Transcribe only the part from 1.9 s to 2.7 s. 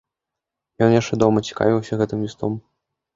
гэтым лістом.